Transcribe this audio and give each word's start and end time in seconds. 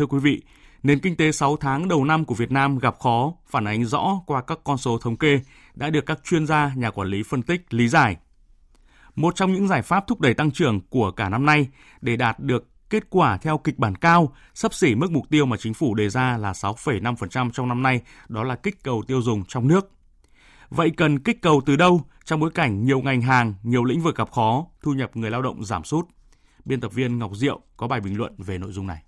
Thưa 0.00 0.06
quý 0.06 0.18
vị, 0.18 0.42
nền 0.82 1.00
kinh 1.00 1.16
tế 1.16 1.32
6 1.32 1.56
tháng 1.56 1.88
đầu 1.88 2.04
năm 2.04 2.24
của 2.24 2.34
Việt 2.34 2.52
Nam 2.52 2.78
gặp 2.78 2.98
khó, 2.98 3.32
phản 3.46 3.64
ánh 3.64 3.84
rõ 3.84 4.20
qua 4.26 4.42
các 4.42 4.58
con 4.64 4.78
số 4.78 4.98
thống 4.98 5.16
kê 5.16 5.40
đã 5.74 5.90
được 5.90 6.06
các 6.06 6.20
chuyên 6.24 6.46
gia, 6.46 6.72
nhà 6.74 6.90
quản 6.90 7.08
lý 7.08 7.22
phân 7.22 7.42
tích, 7.42 7.74
lý 7.74 7.88
giải. 7.88 8.16
Một 9.14 9.36
trong 9.36 9.52
những 9.52 9.68
giải 9.68 9.82
pháp 9.82 10.06
thúc 10.06 10.20
đẩy 10.20 10.34
tăng 10.34 10.50
trưởng 10.50 10.80
của 10.80 11.10
cả 11.10 11.28
năm 11.28 11.46
nay 11.46 11.68
để 12.00 12.16
đạt 12.16 12.40
được 12.40 12.68
kết 12.90 13.10
quả 13.10 13.36
theo 13.36 13.58
kịch 13.58 13.78
bản 13.78 13.94
cao, 13.94 14.32
sắp 14.54 14.74
xỉ 14.74 14.94
mức 14.94 15.10
mục 15.10 15.30
tiêu 15.30 15.46
mà 15.46 15.56
chính 15.56 15.74
phủ 15.74 15.94
đề 15.94 16.08
ra 16.08 16.36
là 16.36 16.52
6,5% 16.52 17.50
trong 17.50 17.68
năm 17.68 17.82
nay, 17.82 18.00
đó 18.28 18.44
là 18.44 18.56
kích 18.56 18.82
cầu 18.82 19.02
tiêu 19.06 19.22
dùng 19.22 19.44
trong 19.44 19.68
nước. 19.68 19.90
Vậy 20.70 20.90
cần 20.90 21.18
kích 21.18 21.42
cầu 21.42 21.60
từ 21.66 21.76
đâu 21.76 22.02
trong 22.24 22.40
bối 22.40 22.50
cảnh 22.50 22.84
nhiều 22.84 23.00
ngành 23.00 23.22
hàng, 23.22 23.54
nhiều 23.62 23.84
lĩnh 23.84 24.00
vực 24.00 24.16
gặp 24.16 24.30
khó, 24.30 24.66
thu 24.82 24.92
nhập 24.92 25.16
người 25.16 25.30
lao 25.30 25.42
động 25.42 25.64
giảm 25.64 25.84
sút? 25.84 26.08
Biên 26.64 26.80
tập 26.80 26.92
viên 26.92 27.18
Ngọc 27.18 27.34
Diệu 27.34 27.60
có 27.76 27.88
bài 27.88 28.00
bình 28.00 28.18
luận 28.18 28.34
về 28.38 28.58
nội 28.58 28.72
dung 28.72 28.86
này. 28.86 29.02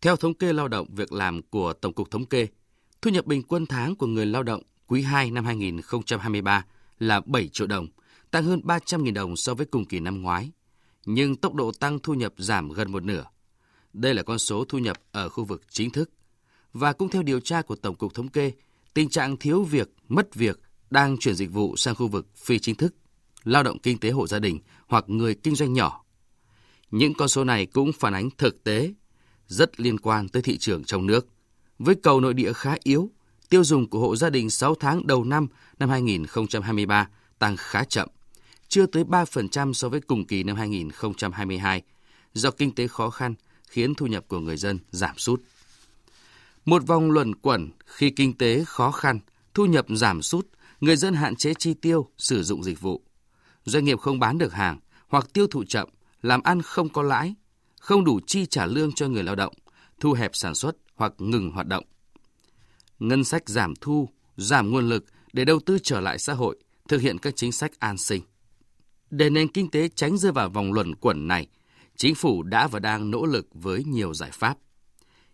Theo 0.00 0.16
thống 0.16 0.34
kê 0.34 0.52
lao 0.52 0.68
động 0.68 0.86
việc 0.94 1.12
làm 1.12 1.42
của 1.42 1.72
Tổng 1.72 1.92
cục 1.92 2.10
Thống 2.10 2.26
kê, 2.26 2.46
thu 3.02 3.10
nhập 3.10 3.26
bình 3.26 3.42
quân 3.42 3.66
tháng 3.66 3.96
của 3.96 4.06
người 4.06 4.26
lao 4.26 4.42
động 4.42 4.62
quý 4.86 5.02
2 5.02 5.30
năm 5.30 5.44
2023 5.44 6.64
là 6.98 7.20
7 7.20 7.48
triệu 7.48 7.66
đồng, 7.66 7.86
tăng 8.30 8.44
hơn 8.44 8.60
300.000 8.64 9.12
đồng 9.12 9.36
so 9.36 9.54
với 9.54 9.66
cùng 9.66 9.84
kỳ 9.84 10.00
năm 10.00 10.22
ngoái. 10.22 10.50
Nhưng 11.06 11.36
tốc 11.36 11.54
độ 11.54 11.72
tăng 11.72 11.98
thu 11.98 12.14
nhập 12.14 12.34
giảm 12.38 12.68
gần 12.68 12.92
một 12.92 13.04
nửa. 13.04 13.24
Đây 13.92 14.14
là 14.14 14.22
con 14.22 14.38
số 14.38 14.64
thu 14.64 14.78
nhập 14.78 14.96
ở 15.12 15.28
khu 15.28 15.44
vực 15.44 15.62
chính 15.70 15.90
thức. 15.90 16.10
Và 16.72 16.92
cũng 16.92 17.08
theo 17.08 17.22
điều 17.22 17.40
tra 17.40 17.62
của 17.62 17.76
Tổng 17.76 17.96
cục 17.96 18.14
Thống 18.14 18.28
kê, 18.28 18.52
tình 18.94 19.08
trạng 19.08 19.36
thiếu 19.36 19.62
việc, 19.62 19.94
mất 20.08 20.34
việc 20.34 20.60
đang 20.90 21.16
chuyển 21.18 21.34
dịch 21.34 21.52
vụ 21.52 21.76
sang 21.76 21.94
khu 21.94 22.08
vực 22.08 22.26
phi 22.36 22.58
chính 22.58 22.74
thức, 22.74 22.94
lao 23.44 23.62
động 23.62 23.78
kinh 23.78 23.98
tế 23.98 24.10
hộ 24.10 24.26
gia 24.26 24.38
đình 24.38 24.58
hoặc 24.86 25.04
người 25.08 25.34
kinh 25.34 25.54
doanh 25.54 25.72
nhỏ. 25.72 26.04
Những 26.90 27.14
con 27.14 27.28
số 27.28 27.44
này 27.44 27.66
cũng 27.66 27.90
phản 27.92 28.14
ánh 28.14 28.30
thực 28.38 28.64
tế 28.64 28.92
rất 29.50 29.80
liên 29.80 29.98
quan 29.98 30.28
tới 30.28 30.42
thị 30.42 30.58
trường 30.58 30.84
trong 30.84 31.06
nước. 31.06 31.26
Với 31.78 31.94
cầu 31.94 32.20
nội 32.20 32.34
địa 32.34 32.52
khá 32.52 32.74
yếu, 32.82 33.10
tiêu 33.48 33.64
dùng 33.64 33.90
của 33.90 34.00
hộ 34.00 34.16
gia 34.16 34.30
đình 34.30 34.50
6 34.50 34.74
tháng 34.74 35.06
đầu 35.06 35.24
năm 35.24 35.46
năm 35.78 35.88
2023 35.90 37.08
tăng 37.38 37.56
khá 37.56 37.84
chậm, 37.84 38.08
chưa 38.68 38.86
tới 38.86 39.04
3% 39.04 39.72
so 39.72 39.88
với 39.88 40.00
cùng 40.00 40.26
kỳ 40.26 40.42
năm 40.42 40.56
2022, 40.56 41.82
do 42.34 42.50
kinh 42.50 42.74
tế 42.74 42.86
khó 42.86 43.10
khăn 43.10 43.34
khiến 43.68 43.94
thu 43.94 44.06
nhập 44.06 44.24
của 44.28 44.38
người 44.38 44.56
dân 44.56 44.78
giảm 44.90 45.18
sút. 45.18 45.42
Một 46.64 46.86
vòng 46.86 47.10
luẩn 47.10 47.34
quẩn 47.34 47.70
khi 47.86 48.10
kinh 48.10 48.38
tế 48.38 48.64
khó 48.66 48.90
khăn, 48.90 49.18
thu 49.54 49.66
nhập 49.66 49.86
giảm 49.88 50.22
sút, 50.22 50.46
người 50.80 50.96
dân 50.96 51.14
hạn 51.14 51.36
chế 51.36 51.54
chi 51.58 51.74
tiêu, 51.74 52.08
sử 52.18 52.42
dụng 52.42 52.64
dịch 52.64 52.80
vụ. 52.80 53.02
Doanh 53.64 53.84
nghiệp 53.84 53.98
không 53.98 54.18
bán 54.18 54.38
được 54.38 54.52
hàng 54.52 54.78
hoặc 55.08 55.26
tiêu 55.32 55.46
thụ 55.46 55.64
chậm, 55.64 55.88
làm 56.22 56.42
ăn 56.42 56.62
không 56.62 56.88
có 56.88 57.02
lãi, 57.02 57.34
không 57.80 58.04
đủ 58.04 58.20
chi 58.26 58.46
trả 58.46 58.66
lương 58.66 58.92
cho 58.92 59.08
người 59.08 59.22
lao 59.22 59.34
động, 59.34 59.54
thu 60.00 60.12
hẹp 60.12 60.30
sản 60.34 60.54
xuất 60.54 60.76
hoặc 60.94 61.12
ngừng 61.18 61.50
hoạt 61.50 61.66
động. 61.66 61.84
Ngân 62.98 63.24
sách 63.24 63.48
giảm 63.48 63.74
thu, 63.80 64.08
giảm 64.36 64.70
nguồn 64.70 64.88
lực 64.88 65.04
để 65.32 65.44
đầu 65.44 65.60
tư 65.66 65.78
trở 65.82 66.00
lại 66.00 66.18
xã 66.18 66.32
hội, 66.32 66.58
thực 66.88 67.00
hiện 67.00 67.18
các 67.18 67.36
chính 67.36 67.52
sách 67.52 67.72
an 67.78 67.98
sinh. 67.98 68.22
Để 69.10 69.30
nền 69.30 69.48
kinh 69.48 69.70
tế 69.70 69.88
tránh 69.88 70.18
rơi 70.18 70.32
vào 70.32 70.48
vòng 70.48 70.72
luẩn 70.72 70.94
quẩn 70.94 71.28
này, 71.28 71.46
chính 71.96 72.14
phủ 72.14 72.42
đã 72.42 72.68
và 72.68 72.78
đang 72.78 73.10
nỗ 73.10 73.26
lực 73.26 73.46
với 73.54 73.84
nhiều 73.84 74.14
giải 74.14 74.30
pháp. 74.32 74.58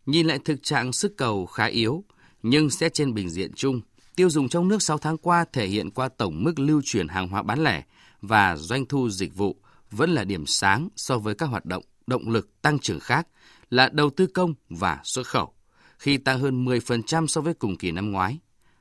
Nhìn 0.06 0.26
lại 0.26 0.38
thực 0.44 0.62
trạng 0.62 0.92
sức 0.92 1.16
cầu 1.16 1.46
khá 1.46 1.64
yếu, 1.64 2.04
nhưng 2.42 2.70
xét 2.70 2.94
trên 2.94 3.14
bình 3.14 3.30
diện 3.30 3.52
chung, 3.54 3.80
tiêu 4.16 4.30
dùng 4.30 4.48
trong 4.48 4.68
nước 4.68 4.82
6 4.82 4.98
tháng 4.98 5.18
qua 5.18 5.44
thể 5.52 5.66
hiện 5.66 5.90
qua 5.90 6.08
tổng 6.08 6.44
mức 6.44 6.58
lưu 6.58 6.82
chuyển 6.84 7.08
hàng 7.08 7.28
hóa 7.28 7.42
bán 7.42 7.64
lẻ 7.64 7.84
và 8.20 8.56
doanh 8.56 8.86
thu 8.86 9.10
dịch 9.10 9.34
vụ 9.34 9.56
vẫn 9.90 10.10
là 10.10 10.24
điểm 10.24 10.46
sáng 10.46 10.88
so 10.96 11.18
với 11.18 11.34
các 11.34 11.46
hoạt 11.46 11.66
động 11.66 11.82
động 12.06 12.28
lực 12.28 12.62
tăng 12.62 12.78
trưởng 12.78 13.00
khác 13.00 13.28
là 13.70 13.88
đầu 13.88 14.10
tư 14.10 14.26
công 14.26 14.54
và 14.68 15.00
xuất 15.04 15.26
khẩu, 15.26 15.52
khi 15.98 16.16
tăng 16.16 16.40
hơn 16.40 16.64
10% 16.64 17.26
so 17.26 17.40
với 17.40 17.54
cùng 17.54 17.76
kỳ 17.76 17.90
năm 17.90 18.12
ngoái. 18.12 18.38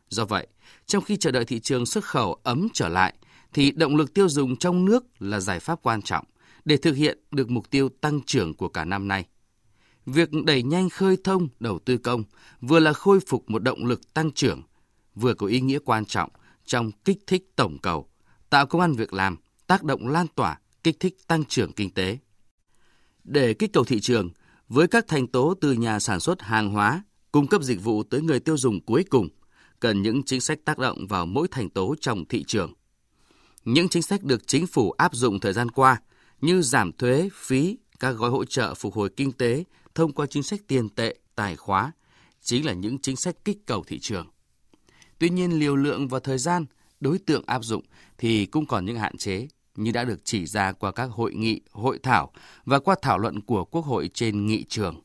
Do 0.09 0.25
vậy, 0.25 0.47
trong 0.85 1.03
khi 1.03 1.17
chờ 1.17 1.31
đợi 1.31 1.45
thị 1.45 1.59
trường 1.59 1.85
xuất 1.85 2.03
khẩu 2.03 2.33
ấm 2.43 2.67
trở 2.73 2.89
lại, 2.89 3.13
thì 3.53 3.71
động 3.71 3.95
lực 3.95 4.13
tiêu 4.13 4.29
dùng 4.29 4.57
trong 4.57 4.85
nước 4.85 5.03
là 5.19 5.39
giải 5.39 5.59
pháp 5.59 5.79
quan 5.81 6.01
trọng 6.01 6.25
để 6.65 6.77
thực 6.77 6.95
hiện 6.95 7.19
được 7.31 7.49
mục 7.49 7.69
tiêu 7.69 7.89
tăng 8.01 8.21
trưởng 8.25 8.53
của 8.53 8.67
cả 8.67 8.85
năm 8.85 9.07
nay. 9.07 9.25
Việc 10.05 10.29
đẩy 10.45 10.63
nhanh 10.63 10.89
khơi 10.89 11.17
thông 11.23 11.47
đầu 11.59 11.79
tư 11.79 11.97
công 11.97 12.23
vừa 12.61 12.79
là 12.79 12.93
khôi 12.93 13.19
phục 13.27 13.49
một 13.49 13.63
động 13.63 13.85
lực 13.85 14.13
tăng 14.13 14.31
trưởng, 14.31 14.61
vừa 15.15 15.33
có 15.33 15.47
ý 15.47 15.61
nghĩa 15.61 15.79
quan 15.85 16.05
trọng 16.05 16.29
trong 16.65 16.91
kích 16.91 17.17
thích 17.27 17.43
tổng 17.55 17.77
cầu, 17.81 18.09
tạo 18.49 18.65
công 18.65 18.81
an 18.81 18.93
việc 18.93 19.13
làm, 19.13 19.37
tác 19.67 19.83
động 19.83 20.07
lan 20.07 20.27
tỏa, 20.35 20.59
kích 20.83 20.99
thích 20.99 21.17
tăng 21.27 21.45
trưởng 21.45 21.71
kinh 21.71 21.93
tế. 21.93 22.17
Để 23.25 23.53
kích 23.53 23.73
cầu 23.73 23.83
thị 23.83 23.99
trường, 23.99 24.29
với 24.69 24.87
các 24.87 25.07
thành 25.07 25.27
tố 25.27 25.53
từ 25.61 25.73
nhà 25.73 25.99
sản 25.99 26.19
xuất 26.19 26.41
hàng 26.41 26.69
hóa, 26.69 27.03
cung 27.31 27.47
cấp 27.47 27.63
dịch 27.63 27.83
vụ 27.83 28.03
tới 28.03 28.21
người 28.21 28.39
tiêu 28.39 28.57
dùng 28.57 28.85
cuối 28.85 29.03
cùng, 29.09 29.29
cần 29.79 30.01
những 30.01 30.23
chính 30.23 30.41
sách 30.41 30.59
tác 30.65 30.77
động 30.77 31.07
vào 31.07 31.25
mỗi 31.25 31.47
thành 31.47 31.69
tố 31.69 31.95
trong 32.01 32.25
thị 32.25 32.43
trường. 32.43 32.73
Những 33.65 33.89
chính 33.89 34.01
sách 34.01 34.23
được 34.23 34.47
chính 34.47 34.67
phủ 34.67 34.91
áp 34.91 35.15
dụng 35.15 35.39
thời 35.39 35.53
gian 35.53 35.71
qua 35.71 36.01
như 36.41 36.61
giảm 36.61 36.91
thuế, 36.91 37.29
phí, 37.33 37.77
các 37.99 38.11
gói 38.11 38.29
hỗ 38.29 38.45
trợ 38.45 38.73
phục 38.73 38.93
hồi 38.93 39.09
kinh 39.17 39.31
tế 39.31 39.63
thông 39.95 40.13
qua 40.13 40.25
chính 40.25 40.43
sách 40.43 40.59
tiền 40.67 40.89
tệ, 40.89 41.15
tài 41.35 41.55
khóa, 41.55 41.91
chính 42.41 42.65
là 42.65 42.73
những 42.73 42.99
chính 42.99 43.15
sách 43.15 43.35
kích 43.45 43.57
cầu 43.65 43.83
thị 43.87 43.99
trường. 43.99 44.27
Tuy 45.19 45.29
nhiên, 45.29 45.59
liều 45.59 45.75
lượng 45.75 46.07
và 46.07 46.19
thời 46.19 46.37
gian, 46.37 46.65
đối 46.99 47.19
tượng 47.19 47.43
áp 47.45 47.63
dụng 47.63 47.83
thì 48.17 48.45
cũng 48.45 48.65
còn 48.65 48.85
những 48.85 48.97
hạn 48.97 49.17
chế 49.17 49.47
như 49.75 49.91
đã 49.91 50.03
được 50.03 50.19
chỉ 50.23 50.45
ra 50.45 50.71
qua 50.71 50.91
các 50.91 51.05
hội 51.11 51.33
nghị, 51.33 51.61
hội 51.71 51.99
thảo 52.03 52.31
và 52.65 52.79
qua 52.79 52.95
thảo 53.01 53.17
luận 53.17 53.41
của 53.41 53.65
Quốc 53.65 53.85
hội 53.85 54.09
trên 54.13 54.45
nghị 54.45 54.63
trường. 54.63 55.01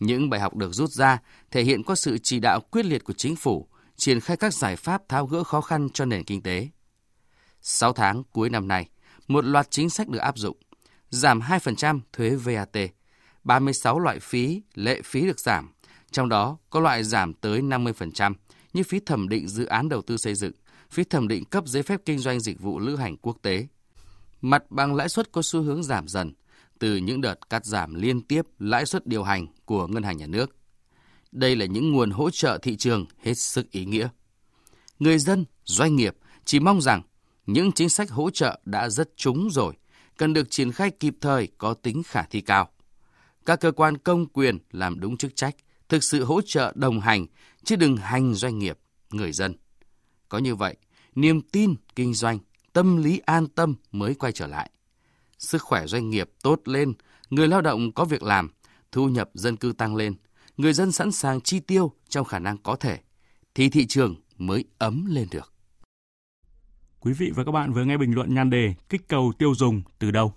Những 0.00 0.30
bài 0.30 0.40
học 0.40 0.56
được 0.56 0.72
rút 0.72 0.90
ra 0.90 1.18
thể 1.50 1.62
hiện 1.62 1.82
có 1.82 1.94
sự 1.94 2.18
chỉ 2.22 2.40
đạo 2.40 2.60
quyết 2.60 2.86
liệt 2.86 3.04
của 3.04 3.12
chính 3.12 3.36
phủ 3.36 3.68
triển 3.96 4.20
khai 4.20 4.36
các 4.36 4.54
giải 4.54 4.76
pháp 4.76 5.08
tháo 5.08 5.26
gỡ 5.26 5.44
khó 5.44 5.60
khăn 5.60 5.88
cho 5.90 6.04
nền 6.04 6.24
kinh 6.24 6.42
tế. 6.42 6.68
6 7.62 7.92
tháng 7.92 8.22
cuối 8.32 8.50
năm 8.50 8.68
nay, 8.68 8.88
một 9.28 9.44
loạt 9.44 9.70
chính 9.70 9.90
sách 9.90 10.08
được 10.08 10.18
áp 10.18 10.38
dụng, 10.38 10.56
giảm 11.10 11.40
2% 11.40 12.00
thuế 12.12 12.30
VAT, 12.30 12.76
36 13.44 13.98
loại 13.98 14.20
phí, 14.20 14.62
lệ 14.74 15.02
phí 15.04 15.20
được 15.26 15.40
giảm, 15.40 15.70
trong 16.10 16.28
đó 16.28 16.58
có 16.70 16.80
loại 16.80 17.04
giảm 17.04 17.34
tới 17.34 17.62
50% 17.62 18.34
như 18.72 18.82
phí 18.82 19.00
thẩm 19.00 19.28
định 19.28 19.48
dự 19.48 19.66
án 19.66 19.88
đầu 19.88 20.02
tư 20.02 20.16
xây 20.16 20.34
dựng, 20.34 20.52
phí 20.90 21.04
thẩm 21.04 21.28
định 21.28 21.44
cấp 21.44 21.64
giấy 21.66 21.82
phép 21.82 22.00
kinh 22.04 22.18
doanh 22.18 22.40
dịch 22.40 22.60
vụ 22.60 22.78
lữ 22.78 22.96
hành 22.96 23.16
quốc 23.16 23.36
tế. 23.42 23.66
Mặt 24.40 24.70
bằng 24.70 24.94
lãi 24.94 25.08
suất 25.08 25.32
có 25.32 25.42
xu 25.42 25.62
hướng 25.62 25.82
giảm 25.82 26.08
dần 26.08 26.32
từ 26.78 26.96
những 26.96 27.20
đợt 27.20 27.50
cắt 27.50 27.64
giảm 27.64 27.94
liên 27.94 28.20
tiếp 28.20 28.42
lãi 28.58 28.86
suất 28.86 29.06
điều 29.06 29.22
hành 29.22 29.46
của 29.64 29.86
ngân 29.86 30.02
hàng 30.02 30.16
nhà 30.16 30.26
nước. 30.26 30.56
Đây 31.32 31.56
là 31.56 31.66
những 31.66 31.92
nguồn 31.92 32.10
hỗ 32.10 32.30
trợ 32.30 32.58
thị 32.62 32.76
trường 32.76 33.06
hết 33.22 33.34
sức 33.34 33.70
ý 33.70 33.84
nghĩa. 33.84 34.08
Người 34.98 35.18
dân, 35.18 35.44
doanh 35.64 35.96
nghiệp 35.96 36.16
chỉ 36.44 36.60
mong 36.60 36.80
rằng 36.80 37.02
những 37.46 37.72
chính 37.72 37.88
sách 37.88 38.10
hỗ 38.10 38.30
trợ 38.30 38.60
đã 38.64 38.88
rất 38.88 39.16
trúng 39.16 39.48
rồi, 39.50 39.74
cần 40.16 40.32
được 40.32 40.50
triển 40.50 40.72
khai 40.72 40.90
kịp 40.90 41.14
thời 41.20 41.48
có 41.58 41.74
tính 41.74 42.02
khả 42.02 42.22
thi 42.22 42.40
cao. 42.40 42.68
Các 43.46 43.60
cơ 43.60 43.72
quan 43.72 43.98
công 43.98 44.26
quyền 44.26 44.58
làm 44.70 45.00
đúng 45.00 45.16
chức 45.16 45.36
trách, 45.36 45.56
thực 45.88 46.04
sự 46.04 46.24
hỗ 46.24 46.40
trợ 46.40 46.72
đồng 46.74 47.00
hành, 47.00 47.26
chứ 47.64 47.76
đừng 47.76 47.96
hành 47.96 48.34
doanh 48.34 48.58
nghiệp, 48.58 48.78
người 49.10 49.32
dân. 49.32 49.54
Có 50.28 50.38
như 50.38 50.54
vậy, 50.54 50.76
niềm 51.14 51.40
tin 51.42 51.74
kinh 51.96 52.14
doanh, 52.14 52.38
tâm 52.72 52.96
lý 52.96 53.18
an 53.18 53.46
tâm 53.46 53.74
mới 53.92 54.14
quay 54.14 54.32
trở 54.32 54.46
lại. 54.46 54.70
Sức 55.38 55.62
khỏe 55.62 55.86
doanh 55.86 56.10
nghiệp 56.10 56.30
tốt 56.42 56.60
lên, 56.64 56.92
người 57.30 57.48
lao 57.48 57.60
động 57.60 57.92
có 57.92 58.04
việc 58.04 58.22
làm, 58.22 58.50
thu 58.92 59.08
nhập 59.08 59.30
dân 59.34 59.56
cư 59.56 59.72
tăng 59.72 59.96
lên, 59.96 60.14
người 60.56 60.72
dân 60.72 60.92
sẵn 60.92 61.12
sàng 61.12 61.40
chi 61.40 61.60
tiêu 61.60 61.92
trong 62.08 62.24
khả 62.24 62.38
năng 62.38 62.58
có 62.58 62.76
thể, 62.76 62.98
thì 63.54 63.68
thị 63.68 63.86
trường 63.86 64.14
mới 64.38 64.64
ấm 64.78 65.06
lên 65.08 65.28
được. 65.30 65.52
Quý 67.00 67.12
vị 67.12 67.32
và 67.34 67.44
các 67.44 67.52
bạn 67.52 67.72
vừa 67.72 67.84
nghe 67.84 67.96
bình 67.96 68.14
luận 68.14 68.34
nhan 68.34 68.50
đề 68.50 68.74
Kích 68.88 69.08
cầu 69.08 69.32
tiêu 69.38 69.54
dùng 69.54 69.82
từ 69.98 70.10
đâu? 70.10 70.34